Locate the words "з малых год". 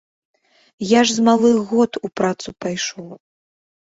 1.17-1.91